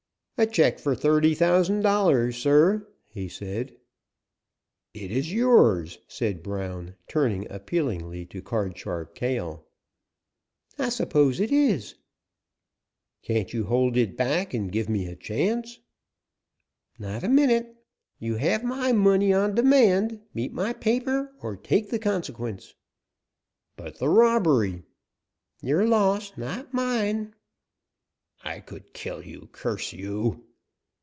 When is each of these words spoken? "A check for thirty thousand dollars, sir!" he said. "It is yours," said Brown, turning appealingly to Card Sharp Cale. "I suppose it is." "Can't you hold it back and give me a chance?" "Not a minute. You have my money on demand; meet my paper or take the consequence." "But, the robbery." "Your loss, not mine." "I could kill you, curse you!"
"A 0.37 0.47
check 0.47 0.79
for 0.79 0.95
thirty 0.95 1.35
thousand 1.35 1.81
dollars, 1.81 2.35
sir!" 2.35 2.87
he 3.07 3.29
said. 3.29 3.77
"It 4.91 5.11
is 5.11 5.31
yours," 5.31 5.99
said 6.07 6.41
Brown, 6.41 6.95
turning 7.07 7.45
appealingly 7.51 8.25
to 8.25 8.41
Card 8.41 8.75
Sharp 8.75 9.13
Cale. 9.13 9.63
"I 10.79 10.89
suppose 10.89 11.39
it 11.39 11.51
is." 11.51 11.93
"Can't 13.21 13.53
you 13.53 13.65
hold 13.65 13.95
it 13.97 14.17
back 14.17 14.51
and 14.55 14.71
give 14.71 14.89
me 14.89 15.05
a 15.05 15.15
chance?" 15.15 15.77
"Not 16.97 17.23
a 17.23 17.29
minute. 17.29 17.75
You 18.17 18.37
have 18.37 18.63
my 18.63 18.91
money 18.93 19.31
on 19.31 19.53
demand; 19.53 20.21
meet 20.33 20.51
my 20.53 20.73
paper 20.73 21.31
or 21.43 21.55
take 21.55 21.91
the 21.91 21.99
consequence." 21.99 22.73
"But, 23.75 23.99
the 23.99 24.09
robbery." 24.09 24.81
"Your 25.61 25.87
loss, 25.87 26.35
not 26.35 26.73
mine." 26.73 27.35
"I 28.43 28.59
could 28.59 28.91
kill 28.95 29.23
you, 29.23 29.49
curse 29.51 29.93
you!" 29.93 30.45